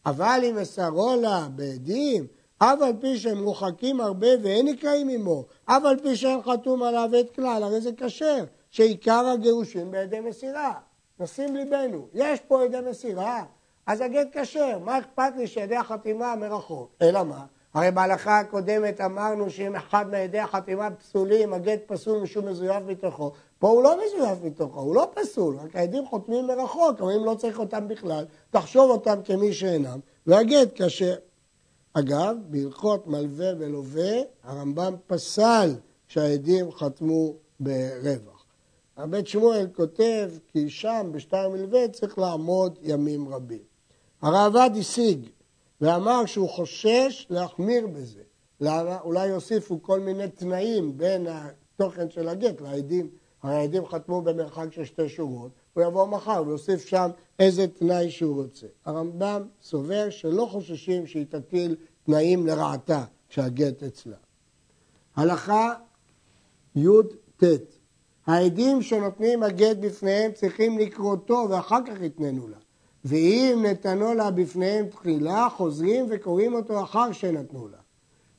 [0.05, 5.85] אבל אם מסרו לה בעדים, אף על פי שהם מורחקים הרבה ואין נקראים עמו, אף
[5.85, 10.73] על פי שאין חתום עליו את כלל, הרי זה כשר, שעיקר הגירושים בידי מסירה.
[11.19, 13.43] נשים ליבנו, יש פה עדי מסירה,
[13.85, 16.91] אז הגט כשר, מה אכפת לי שידי החתימה מרחוק?
[17.01, 17.45] אלא מה?
[17.73, 23.31] הרי בהלכה הקודמת אמרנו שאם אחד מעדי החתימה פסולים, הגט פסול משום מזויף מתוכו.
[23.59, 27.35] פה הוא לא מזויף מתוכו, הוא לא פסול, רק העדים חותמים מרחוק, אבל אם לא
[27.35, 31.15] צריך אותם בכלל, תחשוב אותם כמי שאינם, והגט כשר.
[31.93, 34.11] אגב, בהלכות מלווה ולווה,
[34.43, 35.75] הרמב"ם פסל
[36.07, 38.45] שהעדים חתמו ברווח.
[38.97, 43.63] הבית שמואל כותב כי שם בשטר מלווה צריך לעמוד ימים רבים.
[44.21, 45.29] הרעב"ד השיג
[45.81, 48.21] ואמר שהוא חושש להחמיר בזה.
[49.03, 53.09] אולי יוסיפו כל מיני תנאים בין התוכן של הגט לעדים.
[53.47, 58.43] הרי העדים חתמו במרחק של שתי שורות, הוא יבוא מחר ויוסיף שם איזה תנאי שהוא
[58.43, 58.67] רוצה.
[58.85, 64.15] הרמב"ם סובר שלא חוששים שהיא תטיל תנאים לרעתה כשהגט אצלה.
[65.15, 65.73] הלכה
[66.75, 67.43] י"ט
[68.25, 71.17] העדים שנותנים הגט בפניהם צריכים לקרוא
[71.49, 72.57] ואחר כך יתננו לה.
[73.05, 77.77] ואם נתנו לה בפניהם תחילה, חוזרים וקוראים אותו אחר שנתנו לה.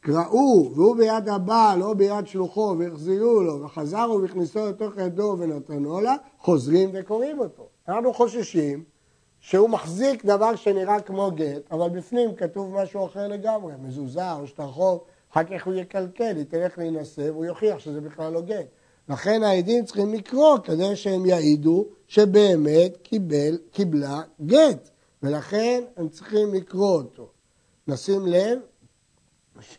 [0.01, 6.15] קראו, והוא ביד הבעל או ביד שלוחו, והחזירו לו, וחזרו והכניסו לתוך ידו ונתנו לה,
[6.39, 7.67] חוזרים וקוראים אותו.
[7.89, 8.85] אנחנו חוששים
[9.41, 15.01] שהוא מחזיק דבר שנראה כמו גט, אבל בפנים כתוב משהו אחר לגמרי, מזוזה או שטרחוב,
[15.33, 18.67] אחר כך הוא יקלקל, היא תלך להינשא והוא יוכיח שזה בכלל לא גט.
[19.09, 24.91] לכן העדים צריכים לקרוא כדי שהם יעידו שבאמת קיבל, קיבלה גט,
[25.23, 27.29] ולכן הם צריכים לקרוא אותו.
[27.89, 28.59] נשים לב,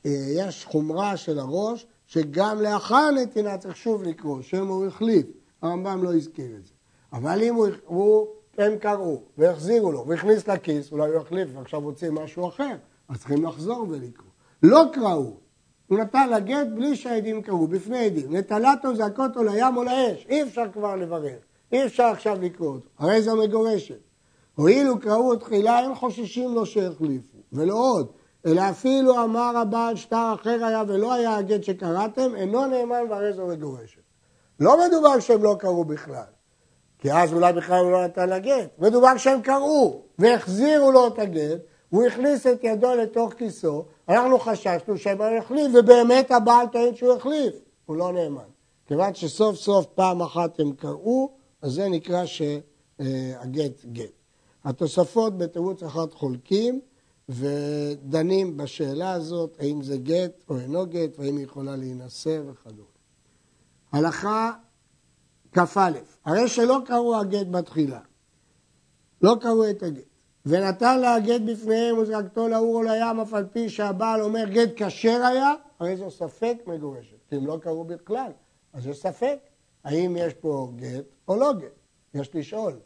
[0.05, 5.25] יש חומרה של הראש, שגם לאחר הנתינה צריך שוב לקרוא, שם הוא החליף,
[5.61, 6.73] הרמב"ם לא הזכיר את זה.
[7.13, 12.15] אבל אם הוא, הוא, הם קראו והחזירו לו והכניס לכיס, אולי הוא יחליף ועכשיו רוצים
[12.15, 12.75] משהו אחר,
[13.09, 14.29] אז צריכים לחזור ולקרוא.
[14.63, 15.33] לא קראו,
[15.87, 18.35] הוא נתן לה גט בלי שהעדים קראו, בפני עדים.
[18.35, 21.37] נטלתו זעקותו לים או לאש, אי אפשר כבר לברר,
[21.71, 23.99] אי אפשר עכשיו לקרוא אותו, הרי זו מגורשת.
[24.55, 27.37] הואילו קראו תחילה, הם חוששים לו שהחליפו.
[27.53, 28.07] ולא עוד,
[28.45, 33.47] אלא אפילו אמר הבעל שטר אחר היה ולא היה הגט שקראתם, אינו נאמן והרי זו
[33.47, 34.01] מגורשת.
[34.59, 36.23] לא מדובר שהם לא קראו בכלל,
[36.99, 38.37] כי אז אולי בכלל הוא לא נתן לה.
[38.79, 44.97] מדובר שהם קראו והחזירו לו את הגט, הוא הכניס את ידו לתוך כיסו, אנחנו חששנו
[44.97, 47.53] שהם החליף, ובאמת הבעל טוען שהוא החליף,
[47.85, 48.41] הוא לא נאמן.
[48.87, 54.11] כיוון שסוף סוף פעם אחת הם קראו, אז זה נקרא שהגט גט.
[54.65, 56.81] התוספות בתירוץ אחד חולקים
[57.29, 62.89] ודנים בשאלה הזאת, האם זה גט או אינו גט, והאם היא יכולה להינשא וכדומה.
[63.91, 64.51] הלכה
[65.51, 65.91] כ"א,
[66.25, 67.99] הרי שלא קראו הגט בתחילה,
[69.21, 70.03] לא קראו את הגט.
[70.45, 75.21] ונתן לה גט בפניהם וזרקתו לאור או לים, אף על פי שהבעל אומר גט כשר
[75.25, 77.17] היה, הרי זה ספק מגורשת.
[77.29, 78.31] כי אם לא קראו בכלל,
[78.73, 79.37] אז יש ספק
[79.83, 81.79] האם יש פה גט או לא גט.
[82.13, 82.79] יש לשאול.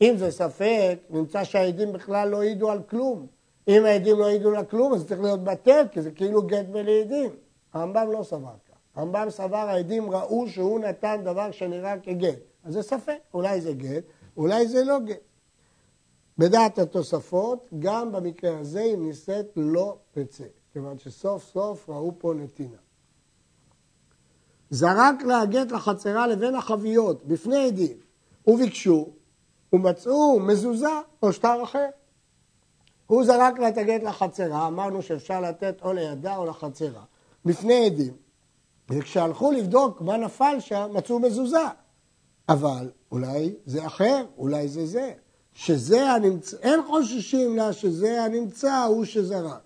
[0.00, 3.26] אם זה ספק, נמצא שהעדים בכלל לא העידו על כלום.
[3.68, 7.30] אם העדים לא העידו על כלום, אז צריך להיות בטל, כי זה כאילו גט בליעדים.
[7.72, 8.74] הרמב"ם לא סבר כך.
[8.94, 12.38] הרמב"ם סבר, העדים ראו שהוא נתן דבר שנראה כגט.
[12.64, 14.04] אז זה ספק, אולי זה גט,
[14.36, 15.16] אולי זה לא גט.
[16.38, 22.76] בדעת התוספות, גם במקרה הזה, אם נישאת לא תצא, כיוון שסוף סוף ראו פה נתינה.
[24.70, 27.96] זרק לה הגט לחצרה לבין החביות, בפני עדים,
[28.46, 29.08] וביקשו,
[29.72, 31.88] ומצאו מזוזה או שטר אחר.
[33.08, 37.04] הוא זרק לה את הגט לחצרה, אמרנו שאפשר לתת או לידה או לחצרה,
[37.44, 38.12] בפני עדים.
[38.90, 41.66] וכשהלכו לבדוק מה נפל שם, מצאו מזוזה.
[42.48, 45.12] אבל אולי זה אחר, אולי זה זה.
[45.52, 49.62] שזה הנמצא, אין חוששים לה שזה הנמצא, הוא שזרק.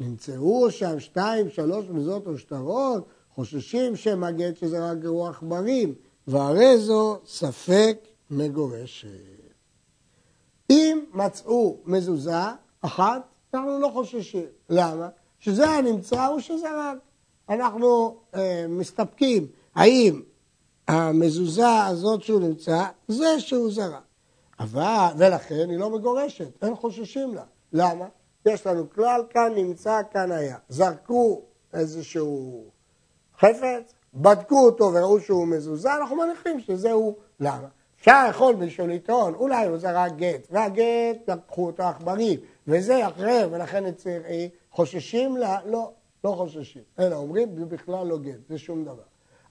[0.00, 5.94] נמצאו שם שתיים, שלוש מזות או שטרות, חוששים שמא גט שזה רק רוח ברים,
[6.26, 7.98] והרי זו ספק
[8.30, 9.41] מגורשת.
[10.72, 12.42] אם מצאו מזוזה
[12.80, 13.22] אחת,
[13.54, 14.46] אנחנו לא חוששים.
[14.68, 15.08] למה?
[15.38, 16.98] שזה הנמצא הוא שזרק.
[17.48, 20.22] אנחנו אה, מסתפקים האם
[20.88, 24.02] המזוזה הזאת שהוא נמצא, זה שהוא זרק.
[24.60, 27.44] אבל, ולכן היא לא מגורשת, אין חוששים לה.
[27.72, 28.06] למה?
[28.46, 30.56] יש לנו כלל, כאן נמצא, כאן היה.
[30.68, 32.64] זרקו איזשהו
[33.38, 37.16] חפץ, בדקו אותו וראו שהוא מזוזה, אנחנו מניחים שזהו.
[37.40, 37.68] למה?
[38.02, 43.84] אפשר יכול מישהו לטעון, אולי הוא זרק גט, והגט לקחו אותו עכברים, וזה אחר, ולכן
[44.70, 45.58] חוששים לה?
[45.66, 45.92] לא,
[46.24, 46.82] לא חוששים.
[46.98, 49.02] אלא אומרים, זה בכלל לא גט, זה שום דבר.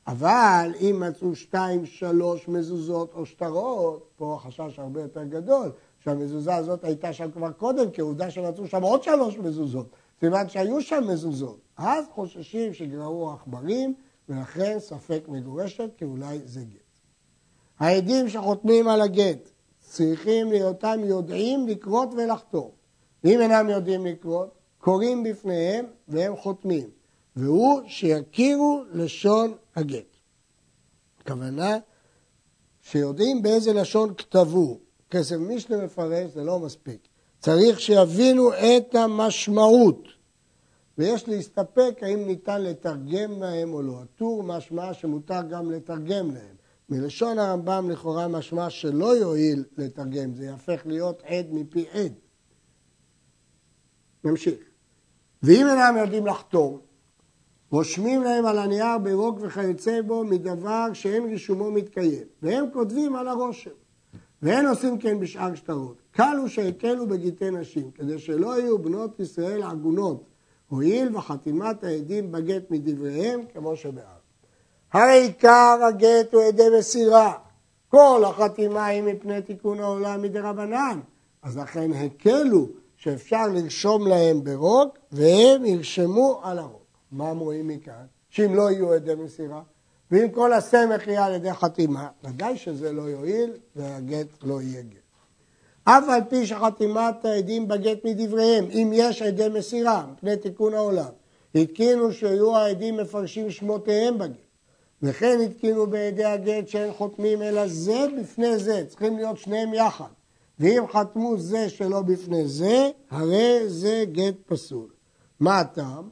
[0.07, 6.83] אבל אם מצאו שתיים, שלוש מזוזות או שטרות, פה החשש הרבה יותר גדול, שהמזוזה הזאת
[6.83, 9.87] הייתה שם כבר קודם, כי עובדה שמצאו שם עוד שלוש מזוזות,
[10.19, 11.59] סימן שהיו שם מזוזות.
[11.77, 13.93] אז חוששים שגרעו עכברים,
[14.29, 16.80] ולכן ספק מגורשת, כי אולי זה גט.
[17.81, 22.69] העדים שחותמים על הגט צריכים להיותם יודעים לקרות ולחתום.
[23.23, 26.89] ואם אינם יודעים לקרות, קוראים בפניהם והם חותמים.
[27.35, 30.15] והוא שיכירו לשון הגט.
[31.21, 31.77] הכוונה
[32.81, 34.79] שיודעים באיזה לשון כתבו.
[35.09, 37.07] כסף משנה מפרש, זה לא מספיק.
[37.39, 40.07] צריך שיבינו את המשמעות
[40.97, 44.01] ויש להסתפק האם ניתן לתרגם להם או לא.
[44.01, 46.60] הטור משמע שמותר גם לתרגם להם.
[46.91, 52.13] מלשון הרמב"ם לכאורה משמע שלא יועיל לתרגם, זה יהפך להיות עד מפי עד.
[54.23, 54.59] נמשיך.
[55.43, 56.79] ואם אינם יודעים לחתום,
[57.69, 63.71] רושמים להם על הנייר בירוק וכיוצא בו מדבר שאין רישומו מתקיים, והם כותבים על הרושם.
[64.41, 66.01] ואין עושים כן בשאר שטרות.
[66.11, 70.23] קל הוא שהקלו בגיטי נשים, כדי שלא יהיו בנות ישראל עגונות,
[70.67, 74.20] הואיל וחתימת העדים בגט מדבריהם, כמו שבאר.
[74.93, 77.33] הרי עיקר הגט הוא עדי מסירה.
[77.87, 80.99] כל החתימה היא מפני תיקון העולם מדי רבנן.
[81.43, 86.81] אז לכן הקלו שאפשר לרשום להם ברוק, והם ירשמו על הרוק.
[87.11, 88.05] מה אמורים מכאן?
[88.29, 89.61] שאם לא יהיו עדי מסירה,
[90.11, 94.97] ואם כל הסמך יהיה על ידי חתימה, ודאי שזה לא יועיל והגט לא יהיה גט.
[95.83, 101.09] אף על פי שחתימת העדים בגט מדבריהם, אם יש עדי מסירה, מפני תיקון העולם,
[101.55, 104.50] התקינו שיהיו העדים מפרשים שמותיהם בגט.
[105.03, 110.09] וכן התקינו בעדי הגט שאין חותמים אלא זה בפני זה, צריכים להיות שניהם יחד.
[110.59, 114.89] ואם חתמו זה שלא בפני זה, הרי זה גט פסול.
[115.39, 116.09] מה הטעם?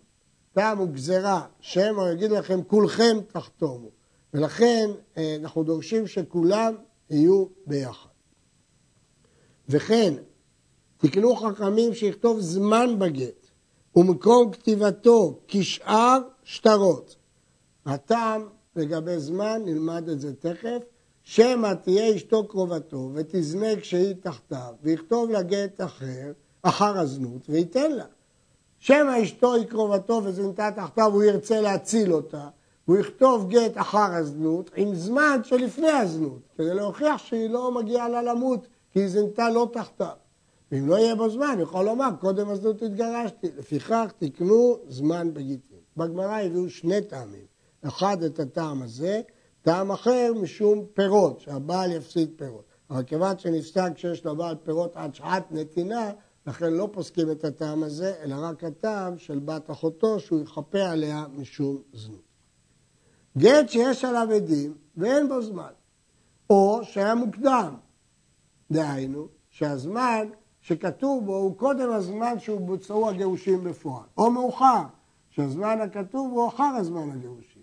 [0.53, 3.89] טעם הוא גזירה, שמא יגיד לכם כולכם תחתומו.
[4.33, 6.75] ולכן אה, אנחנו דורשים שכולם
[7.09, 8.09] יהיו ביחד.
[9.69, 10.13] וכן,
[10.97, 13.47] תקנו חכמים שיכתוב זמן בגט
[13.95, 17.15] ומקום כתיבתו כשאר שטרות.
[17.85, 20.79] הטעם לגבי זמן, נלמד את זה תכף,
[21.23, 28.05] שמא תהיה אשתו קרובתו ותזנה כשהיא תחתיו ויכתוב לה גט אחר, אחר הזנות, וייתן לה.
[28.79, 32.47] שמא אשתו היא קרובתו וזנתה תחתיו והוא ירצה להציל אותה,
[32.85, 38.21] הוא יכתוב גט אחר הזנות עם זמן שלפני הזנות, כדי להוכיח שהיא לא מגיעה לה
[38.21, 40.15] למות כי היא זנתה לא תחתיו.
[40.71, 43.47] ואם לא יהיה בו זמן, יכול לומר, קודם הזנות התגרשתי.
[43.57, 45.79] לפיכך תקנו זמן בגיטין.
[45.97, 47.48] בגמרא הביאו שני טעמים.
[47.87, 49.21] אחד את הטעם הזה,
[49.61, 52.65] טעם אחר משום פירות, שהבעל יפסיד פירות.
[52.89, 56.11] אבל כיוון שנפסק שיש לבעל פירות עד שעת נתינה,
[56.47, 61.25] לכן לא פוסקים את הטעם הזה, אלא רק הטעם של בת אחותו שהוא יכפה עליה
[61.37, 62.29] משום זנות.
[63.37, 65.71] גט שיש עליו עדים ואין בו זמן,
[66.49, 67.75] או שהיה מוקדם,
[68.71, 70.27] דהיינו שהזמן
[70.61, 74.83] שכתוב בו הוא קודם הזמן שהוא בוצעו הגירושים בפועל, או מאוחר,
[75.29, 77.58] שהזמן הכתוב הוא אחר הזמן הגירושים,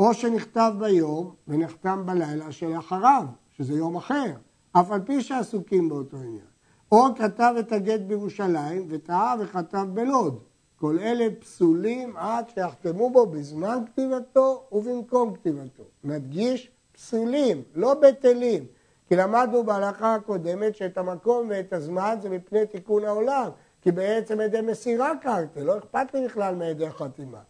[0.00, 3.24] או שנכתב ביום ונחתם בלילה שלאחריו,
[3.56, 4.32] שזה יום אחר,
[4.72, 6.46] אף על פי שעסוקים באותו עניין.
[6.92, 10.38] או כתב את הגט בירושלים וטעה וכתב בלוד.
[10.76, 15.82] כל אלה פסולים עד שיחתמו בו בזמן כתיבתו ובמקום כתיבתו.
[16.04, 18.66] נדגיש, פסולים, לא בטלים.
[19.08, 23.50] כי למדנו בהלכה הקודמת שאת המקום ואת הזמן זה מפני תיקון העולם.
[23.82, 27.40] כי בעצם עדי מסירה קרתי, לא אכפת לי בכלל מעדי חתימה.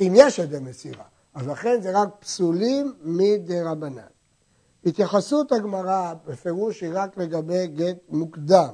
[0.00, 1.13] אם יש עדי מסירה.
[1.34, 4.02] אז לכן זה רק פסולים מדי רבנן.
[4.86, 8.72] התייחסות הגמרא בפירוש היא רק לגבי גט מוקדם.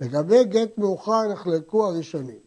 [0.00, 2.38] לגבי גט מאוחר נחלקו הראשונים.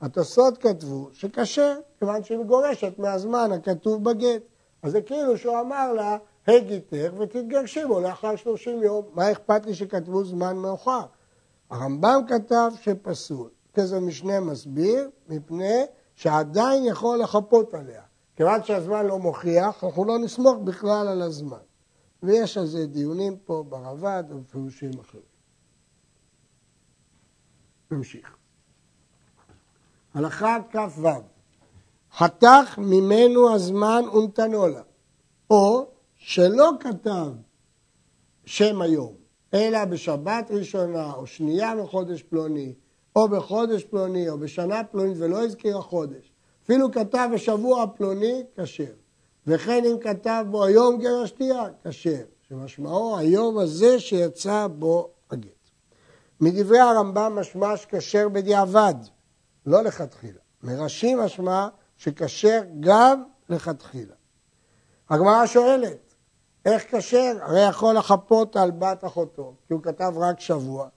[0.00, 4.42] התוספות כתבו שכשר, כיוון שהיא מגורשת מהזמן הכתוב בגט.
[4.82, 6.16] אז זה כאילו שהוא אמר לה,
[6.48, 9.04] הגיתך ותתגרשי בו לאחר שלושים יום.
[9.14, 11.02] מה אכפת לי שכתבו זמן מאוחר?
[11.70, 13.48] הרמב"ם כתב שפסול.
[13.74, 18.02] כזה משנה מסביר, מפני שעדיין יכול לחפות עליה.
[18.36, 21.58] כיוון שהזמן לא מוכיח, אנחנו לא נסמוך בכלל על הזמן.
[22.22, 25.22] ויש על זה דיונים פה ברב"ד ובפירושים אחרים.
[27.90, 28.36] נמשיך.
[30.14, 31.08] הלכה כ"ו
[32.12, 34.82] חתך ממנו הזמן ונתנו לה,
[35.50, 37.32] או שלא כתב
[38.44, 39.14] שם היום,
[39.54, 42.74] אלא בשבת ראשונה או שנייה מחודש פלוני,
[43.16, 46.32] או בחודש פלוני, או בשנה פלונית, ולא הזכיר החודש.
[46.66, 48.92] אפילו כתב בשבוע פלוני, כשר.
[49.46, 52.24] וכן אם כתב בו היום גר השתייה, כשר.
[52.48, 55.70] שמשמעו היום הזה שיצא בו הגט.
[56.40, 58.94] מדברי הרמב"ם משמע שכשר בדיעבד,
[59.66, 60.40] לא לכתחילה.
[60.62, 64.14] מרש"י משמע שכשר גם לכתחילה.
[65.10, 66.14] הגמרא שואלת,
[66.64, 67.36] איך כשר?
[67.40, 70.88] הרי יכול לחפות על בת אחותו, כי הוא כתב רק שבוע.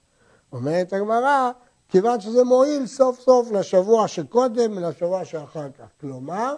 [0.54, 1.52] אומרת הגמרא,
[1.90, 5.86] כיוון שזה מועיל סוף סוף לשבוע שקודם ולשבוע שאחר כך.
[6.02, 6.56] כלומר,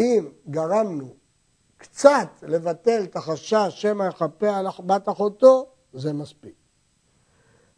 [0.00, 1.14] אם גרמנו
[1.76, 6.54] קצת לבטל את החשש שמא יכפה על בת אחותו, זה מספיק.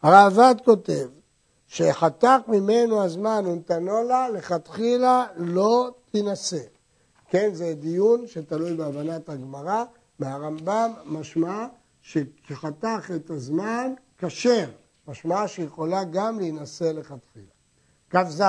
[0.02, 1.08] הראב"ד כותב
[1.66, 6.62] שחתך ממנו הזמן ונתנו לה, לכתחילה לא תינשא.
[7.28, 9.84] כן, זה דיון שתלוי בהבנת הגמרא.
[10.18, 11.66] מהרמב"ם משמע
[12.02, 14.70] שחתך את הזמן כשר,
[15.08, 17.52] משמע שיכולה גם להינשא לכתחילה.
[18.10, 18.42] כ"ז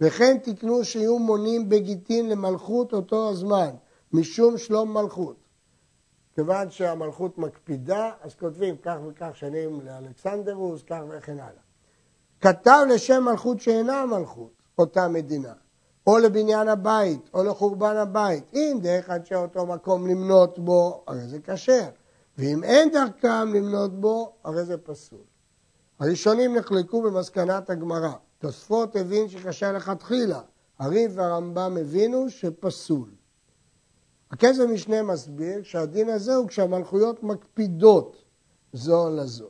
[0.00, 3.70] וכן תקנו שיהיו מונים בגיטין למלכות אותו הזמן,
[4.12, 5.36] משום שלום מלכות.
[6.34, 11.62] כיוון שהמלכות מקפידה, אז כותבים כך וכך שנים לאלכסנדרוס, כך וכן הלאה.
[12.40, 15.52] כתב לשם מלכות שאינה מלכות, אותה מדינה,
[16.06, 18.44] או לבניין הבית, או לחורבן הבית.
[18.54, 21.88] אם דרך אנשי אותו מקום למנות בו, הרי זה כשר.
[22.38, 25.31] ואם אין דרכם למנות בו, הרי זה פסול.
[26.02, 28.12] הראשונים נחלקו במסקנת הגמרא.
[28.38, 30.40] תוספות הבין שקשה לכתחילה.
[30.78, 33.08] הריב והרמב"ם הבינו שפסול.
[34.30, 38.24] הכסף משנה מסביר שהדין הזה הוא כשהמלכויות מקפידות
[38.72, 39.48] זו לזו.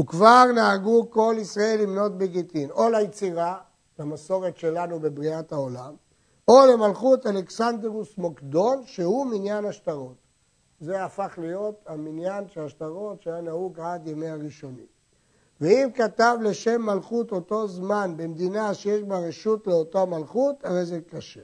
[0.00, 3.58] וכבר נהגו כל ישראל למנות בגיטין, או ליצירה,
[3.98, 5.94] למסורת שלנו בבריאת העולם,
[6.48, 10.16] או למלכות אלכסנדרוס מוקדון, שהוא מניין השטרות.
[10.80, 14.99] זה הפך להיות המניין של השטרות שהיה נהוג עד ימי הראשונים.
[15.60, 21.40] ואם כתב לשם מלכות אותו זמן במדינה שיש בה רשות לאותה מלכות, הרי זה קשה.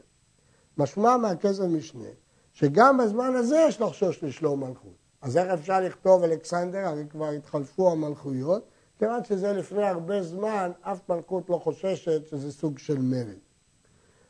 [0.78, 2.08] משמע מהכסף משנה,
[2.52, 4.96] שגם בזמן הזה יש לחשוש לשלום מלכות.
[5.22, 11.08] אז איך אפשר לכתוב אלכסנדר, הרי כבר התחלפו המלכויות, כיוון שזה לפני הרבה זמן, אף
[11.08, 13.38] מלכות לא חוששת שזה סוג של מרד.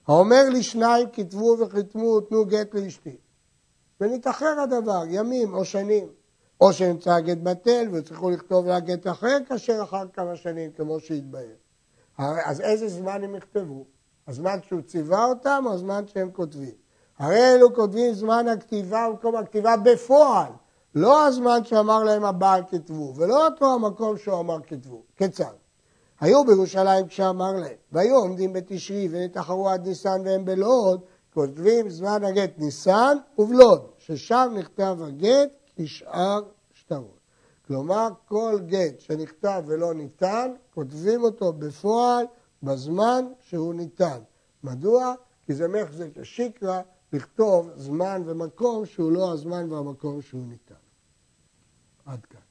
[0.08, 3.16] האומר לשניים כתבו וחיתמו תנו גט לאשתי.
[4.00, 6.08] ונתאחר הדבר, ימים או שנים.
[6.60, 11.54] או שנמצא הגט בטל וצריכו לכתוב לה גט אחר כאשר אחר כמה שנים, כמו שהתבהר.
[12.18, 13.84] אז איזה זמן הם יכתבו?
[14.28, 16.74] הזמן שהוא ציווה אותם או הזמן שהם כותבים?
[17.18, 20.52] הרי אלו כותבים זמן הכתיבה במקום הכתיבה בפועל,
[20.94, 25.02] לא הזמן שאמר להם הבעל כתבו, ולא אותו המקום שהוא אמר כתבו.
[25.16, 25.54] כיצד?
[26.20, 31.00] היו בירושלים כשאמר להם, והיו עומדים בתשרי ונתחרו עד ניסן והם בלוד,
[31.34, 36.40] כותבים זמן הגט ניסן ובלוד, ששם נכתב הגט כשאר
[36.72, 37.18] שטרות.
[37.66, 42.26] כלומר, כל גט שנכתב ולא ניתן, כותבים אותו בפועל
[42.62, 44.18] בזמן שהוא ניתן.
[44.62, 45.14] מדוע?
[45.46, 46.80] כי זה מחזק השיקרא
[47.12, 50.74] לכתוב זמן ומקום שהוא לא הזמן והמקום שהוא ניתן.
[52.06, 52.45] עד כאן.